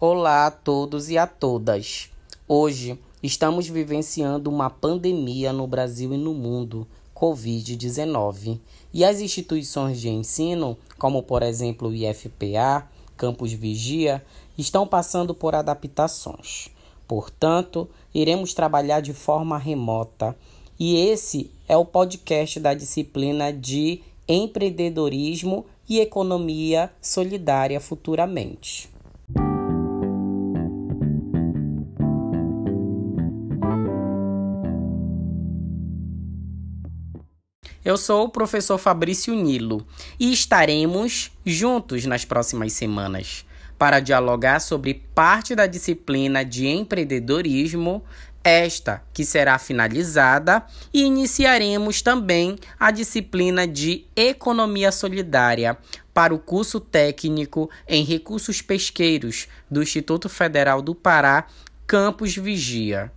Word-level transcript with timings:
Olá 0.00 0.46
a 0.46 0.50
todos 0.52 1.10
e 1.10 1.18
a 1.18 1.26
todas. 1.26 2.08
Hoje 2.46 2.96
estamos 3.20 3.66
vivenciando 3.66 4.48
uma 4.48 4.70
pandemia 4.70 5.52
no 5.52 5.66
Brasil 5.66 6.14
e 6.14 6.16
no 6.16 6.32
mundo, 6.32 6.86
Covid-19, 7.12 8.60
e 8.94 9.04
as 9.04 9.20
instituições 9.20 10.00
de 10.00 10.08
ensino, 10.08 10.78
como 11.00 11.20
por 11.20 11.42
exemplo 11.42 11.88
o 11.88 11.92
IFPA, 11.92 12.88
Campus 13.16 13.52
Vigia, 13.52 14.24
estão 14.56 14.86
passando 14.86 15.34
por 15.34 15.56
adaptações. 15.56 16.68
Portanto, 17.08 17.90
iremos 18.14 18.54
trabalhar 18.54 19.00
de 19.00 19.12
forma 19.12 19.58
remota, 19.58 20.36
e 20.78 20.94
esse 20.94 21.50
é 21.66 21.76
o 21.76 21.84
podcast 21.84 22.60
da 22.60 22.72
disciplina 22.72 23.52
de 23.52 24.00
empreendedorismo 24.28 25.66
e 25.88 25.98
economia 25.98 26.88
solidária 27.02 27.80
futuramente. 27.80 28.96
Eu 37.88 37.96
sou 37.96 38.26
o 38.26 38.28
professor 38.28 38.76
Fabrício 38.76 39.34
Nilo 39.34 39.82
e 40.20 40.30
estaremos 40.30 41.32
juntos 41.42 42.04
nas 42.04 42.22
próximas 42.22 42.74
semanas 42.74 43.46
para 43.78 43.98
dialogar 43.98 44.60
sobre 44.60 45.02
parte 45.14 45.54
da 45.54 45.66
disciplina 45.66 46.44
de 46.44 46.66
empreendedorismo, 46.66 48.04
esta 48.44 49.02
que 49.10 49.24
será 49.24 49.58
finalizada, 49.58 50.66
e 50.92 51.04
iniciaremos 51.04 52.02
também 52.02 52.58
a 52.78 52.90
disciplina 52.90 53.66
de 53.66 54.04
economia 54.14 54.92
solidária 54.92 55.74
para 56.12 56.34
o 56.34 56.38
curso 56.38 56.78
técnico 56.80 57.70
em 57.88 58.04
recursos 58.04 58.60
pesqueiros 58.60 59.48
do 59.70 59.82
Instituto 59.82 60.28
Federal 60.28 60.82
do 60.82 60.94
Pará, 60.94 61.46
Campus 61.86 62.36
Vigia. 62.36 63.10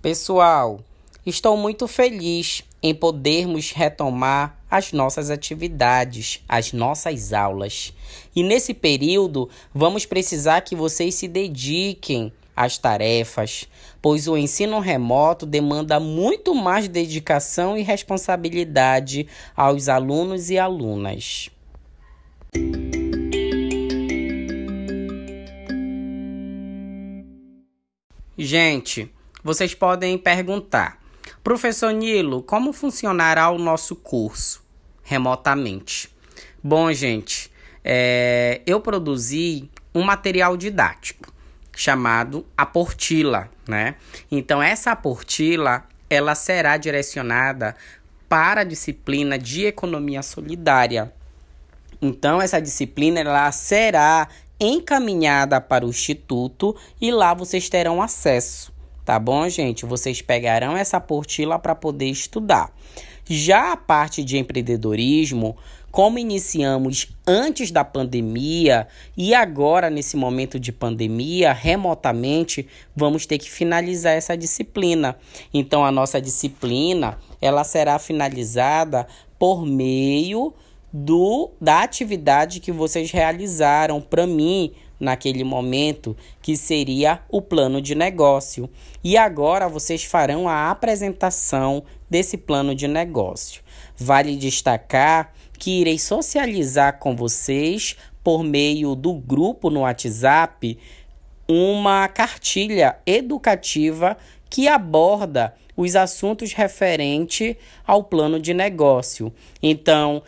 Pessoal, 0.00 0.78
estou 1.26 1.56
muito 1.56 1.88
feliz 1.88 2.62
em 2.80 2.94
podermos 2.94 3.72
retomar 3.72 4.56
as 4.70 4.92
nossas 4.92 5.28
atividades, 5.28 6.40
as 6.48 6.72
nossas 6.72 7.32
aulas. 7.32 7.92
E 8.34 8.44
nesse 8.44 8.72
período, 8.72 9.50
vamos 9.74 10.06
precisar 10.06 10.60
que 10.60 10.76
vocês 10.76 11.16
se 11.16 11.26
dediquem 11.26 12.32
às 12.54 12.78
tarefas, 12.78 13.66
pois 14.00 14.28
o 14.28 14.36
ensino 14.36 14.78
remoto 14.78 15.44
demanda 15.44 15.98
muito 15.98 16.54
mais 16.54 16.86
dedicação 16.86 17.76
e 17.76 17.82
responsabilidade 17.82 19.26
aos 19.56 19.88
alunos 19.88 20.48
e 20.48 20.58
alunas. 20.58 21.50
Gente, 28.38 29.10
vocês 29.42 29.74
podem 29.74 30.18
perguntar: 30.18 30.98
Professor 31.42 31.92
Nilo, 31.92 32.42
como 32.42 32.72
funcionará 32.72 33.50
o 33.50 33.58
nosso 33.58 33.94
curso 33.96 34.62
remotamente? 35.02 36.10
Bom, 36.62 36.92
gente, 36.92 37.50
é, 37.84 38.60
eu 38.66 38.80
produzi 38.80 39.70
um 39.94 40.02
material 40.02 40.56
didático 40.56 41.32
chamado 41.74 42.44
Aportila, 42.56 43.48
né? 43.66 43.94
Então, 44.30 44.62
essa 44.62 44.90
Aportila 44.92 45.84
ela 46.10 46.34
será 46.34 46.76
direcionada 46.76 47.76
para 48.28 48.62
a 48.62 48.64
disciplina 48.64 49.38
de 49.38 49.66
economia 49.66 50.22
solidária. 50.22 51.12
Então, 52.02 52.42
essa 52.42 52.60
disciplina 52.60 53.20
ela 53.20 53.50
será 53.52 54.28
encaminhada 54.60 55.60
para 55.60 55.86
o 55.86 55.90
instituto 55.90 56.74
e 57.00 57.12
lá 57.12 57.32
vocês 57.32 57.68
terão 57.68 58.02
acesso 58.02 58.72
tá 59.08 59.18
bom, 59.18 59.48
gente? 59.48 59.86
Vocês 59.86 60.20
pegarão 60.20 60.76
essa 60.76 60.98
apostila 60.98 61.58
para 61.58 61.74
poder 61.74 62.10
estudar. 62.10 62.70
Já 63.24 63.72
a 63.72 63.76
parte 63.76 64.22
de 64.22 64.36
empreendedorismo, 64.36 65.56
como 65.90 66.18
iniciamos 66.18 67.08
antes 67.26 67.70
da 67.70 67.82
pandemia 67.82 68.86
e 69.16 69.34
agora 69.34 69.88
nesse 69.88 70.14
momento 70.14 70.60
de 70.60 70.72
pandemia, 70.72 71.54
remotamente, 71.54 72.68
vamos 72.94 73.24
ter 73.24 73.38
que 73.38 73.50
finalizar 73.50 74.12
essa 74.12 74.36
disciplina. 74.36 75.16
Então 75.54 75.86
a 75.86 75.90
nossa 75.90 76.20
disciplina, 76.20 77.16
ela 77.40 77.64
será 77.64 77.98
finalizada 77.98 79.08
por 79.38 79.64
meio 79.64 80.52
do 80.92 81.50
da 81.58 81.82
atividade 81.82 82.60
que 82.60 82.72
vocês 82.72 83.10
realizaram 83.10 84.02
para 84.02 84.26
mim 84.26 84.74
naquele 84.98 85.44
momento, 85.44 86.16
que 86.42 86.56
seria 86.56 87.20
o 87.28 87.40
plano 87.40 87.80
de 87.80 87.94
negócio. 87.94 88.68
E 89.02 89.16
agora 89.16 89.68
vocês 89.68 90.04
farão 90.04 90.48
a 90.48 90.70
apresentação 90.70 91.82
desse 92.08 92.36
plano 92.36 92.74
de 92.74 92.88
negócio. 92.88 93.62
Vale 93.96 94.36
destacar 94.36 95.32
que 95.58 95.80
irei 95.80 95.98
socializar 95.98 96.98
com 96.98 97.16
vocês 97.16 97.96
por 98.22 98.42
meio 98.42 98.94
do 98.94 99.14
grupo 99.14 99.70
no 99.70 99.80
WhatsApp 99.80 100.78
uma 101.48 102.06
cartilha 102.08 102.96
educativa 103.06 104.16
que 104.50 104.68
aborda 104.68 105.54
os 105.76 105.94
assuntos 105.96 106.52
referentes 106.52 107.56
ao 107.86 108.02
plano 108.02 108.40
de 108.40 108.52
negócio. 108.52 109.32
Então, 109.62 110.22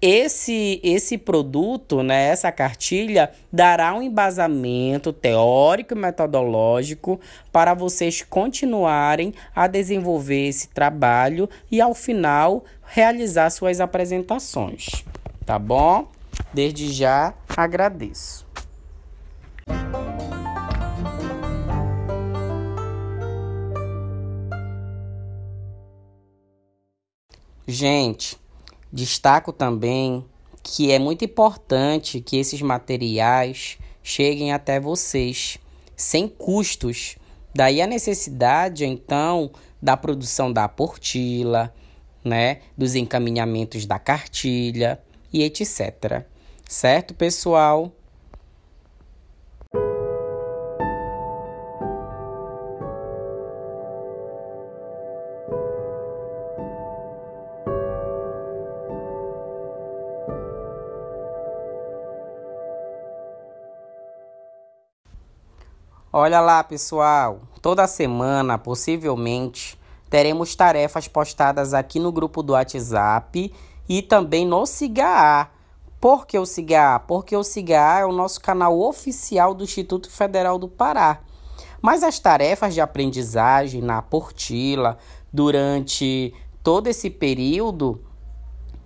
esse 0.00 0.80
esse 0.82 1.16
produto, 1.16 2.02
né, 2.02 2.28
essa 2.28 2.52
cartilha 2.52 3.30
dará 3.52 3.94
um 3.94 4.02
embasamento 4.02 5.12
teórico 5.12 5.94
e 5.94 5.96
metodológico 5.96 7.18
para 7.50 7.72
vocês 7.72 8.22
continuarem 8.22 9.32
a 9.54 9.66
desenvolver 9.66 10.48
esse 10.48 10.68
trabalho 10.68 11.48
e 11.70 11.80
ao 11.80 11.94
final 11.94 12.64
realizar 12.84 13.50
suas 13.50 13.80
apresentações, 13.80 15.04
tá 15.44 15.58
bom? 15.58 16.08
Desde 16.52 16.92
já 16.92 17.34
agradeço. 17.56 18.46
Gente, 27.68 28.38
Destaco 28.92 29.52
também 29.52 30.24
que 30.68 30.90
é 30.90 30.98
muito 30.98 31.24
importante 31.24 32.20
que 32.20 32.36
esses 32.36 32.60
materiais 32.60 33.78
cheguem 34.02 34.52
até 34.52 34.80
vocês 34.80 35.58
sem 35.96 36.26
custos. 36.28 37.16
Daí 37.54 37.80
a 37.80 37.86
necessidade, 37.86 38.84
então, 38.84 39.52
da 39.80 39.96
produção 39.96 40.52
da 40.52 40.68
portila, 40.68 41.72
né, 42.24 42.58
dos 42.76 42.96
encaminhamentos 42.96 43.86
da 43.86 43.98
cartilha 43.98 45.00
e 45.32 45.44
etc. 45.44 46.24
Certo, 46.68 47.14
pessoal? 47.14 47.92
Olha 66.18 66.40
lá, 66.40 66.64
pessoal, 66.64 67.42
toda 67.60 67.86
semana, 67.86 68.56
possivelmente, 68.56 69.78
teremos 70.08 70.56
tarefas 70.56 71.06
postadas 71.06 71.74
aqui 71.74 72.00
no 72.00 72.10
grupo 72.10 72.42
do 72.42 72.54
WhatsApp 72.54 73.52
e 73.86 74.00
também 74.00 74.46
no 74.46 74.64
SIGA. 74.64 75.50
Por 76.00 76.26
que 76.26 76.38
o 76.38 76.46
SIGA? 76.46 77.00
Porque 77.00 77.36
o 77.36 77.44
SIGA 77.44 77.98
é 77.98 78.06
o 78.06 78.12
nosso 78.12 78.40
canal 78.40 78.80
oficial 78.80 79.52
do 79.52 79.62
Instituto 79.62 80.10
Federal 80.10 80.58
do 80.58 80.68
Pará. 80.68 81.20
Mas 81.82 82.02
as 82.02 82.18
tarefas 82.18 82.72
de 82.72 82.80
aprendizagem 82.80 83.82
na 83.82 84.00
Portila 84.00 84.96
durante 85.30 86.32
todo 86.62 86.86
esse 86.86 87.10
período 87.10 88.00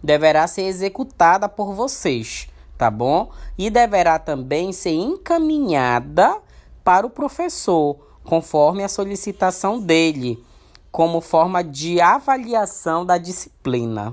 deverá 0.03 0.49
ser 0.49 0.63
executada 0.63 1.49
por 1.49 1.75
vocês, 1.75 2.49
tá 2.77 2.91
bom? 2.91 3.31
E 3.57 3.71
deverá 3.71 4.19
também 4.19 4.73
ser 4.73 4.95
encaminhada 4.95 6.43
para 6.91 7.07
o 7.07 7.11
professor, 7.11 8.19
conforme 8.25 8.83
a 8.83 8.89
solicitação 8.89 9.81
dele, 9.81 10.45
como 10.91 11.21
forma 11.21 11.63
de 11.63 12.01
avaliação 12.01 13.07
da 13.07 13.17
disciplina. 13.17 14.13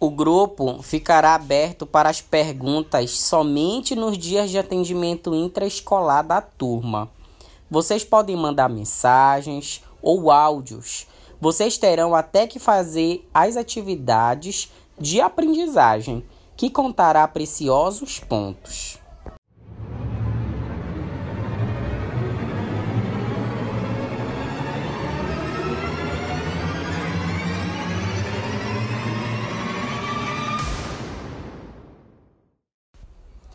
O 0.00 0.08
grupo 0.08 0.82
ficará 0.82 1.34
aberto 1.34 1.84
para 1.84 2.08
as 2.08 2.22
perguntas 2.22 3.10
somente 3.10 3.94
nos 3.94 4.16
dias 4.16 4.48
de 4.48 4.56
atendimento 4.56 5.34
intraescolar 5.34 6.26
da 6.26 6.40
turma. 6.40 7.10
Vocês 7.70 8.02
podem 8.02 8.34
mandar 8.34 8.70
mensagens 8.70 9.84
ou 10.00 10.30
áudios. 10.30 11.06
Vocês 11.40 11.78
terão 11.78 12.14
até 12.14 12.46
que 12.46 12.58
fazer 12.58 13.28
as 13.32 13.56
atividades 13.56 14.72
de 14.98 15.20
aprendizagem, 15.20 16.24
que 16.56 16.68
contará 16.68 17.26
preciosos 17.28 18.18
pontos. 18.18 18.98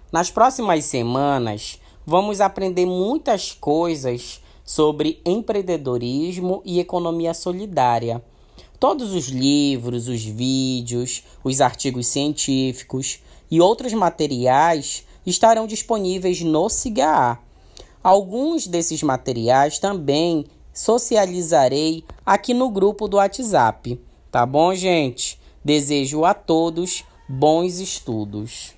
Nas 0.10 0.30
próximas 0.30 0.86
semanas, 0.86 1.82
vamos 2.06 2.40
aprender 2.40 2.86
muitas 2.86 3.52
coisas 3.52 4.43
sobre 4.64 5.22
empreendedorismo 5.26 6.62
e 6.66 6.80
economia 6.80 7.34
solidária. 7.34 8.24
Todos 8.80 9.14
os 9.14 9.28
livros, 9.28 10.08
os 10.08 10.24
vídeos, 10.24 11.24
os 11.44 11.62
artigos 11.62 12.08
científicos 12.08 13.20
e 13.50 13.62
outros 13.62 13.94
materiais 13.94 15.06
estarão 15.26 15.66
disponíveis 15.66 16.42
no 16.42 16.70
CIGA. 16.70 17.40
Alguns 18.04 18.68
desses 18.68 19.02
materiais 19.02 19.80
também 19.80 20.46
socializarei 20.74 22.04
aqui 22.26 22.54
no 22.54 22.70
grupo 22.70 23.08
do 23.08 23.18
WhatsApp. 23.18 24.00
Tá 24.32 24.46
bom, 24.46 24.74
gente? 24.74 25.40
Desejo 25.64 26.26
a 26.26 26.34
todos 26.34 27.06
bons 27.30 27.80
estudos. 27.80 28.74